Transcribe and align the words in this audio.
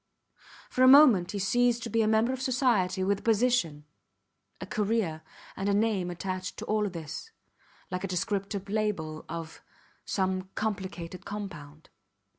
For 0.71 0.81
a 0.81 0.87
moment 0.87 1.29
he 1.29 1.37
ceased 1.37 1.83
to 1.83 1.89
be 1.91 2.01
a 2.01 2.07
member 2.07 2.33
of 2.33 2.41
society 2.41 3.03
with 3.03 3.19
a 3.19 3.21
position, 3.21 3.85
a 4.59 4.65
career, 4.65 5.21
and 5.55 5.69
a 5.69 5.75
name 5.75 6.09
attached 6.09 6.57
to 6.57 6.65
all 6.65 6.89
this, 6.89 7.29
like 7.91 8.03
a 8.03 8.07
descriptive 8.07 8.67
label 8.67 9.25
of 9.29 9.61
some 10.03 10.49
complicated 10.55 11.23
compound. 11.23 11.89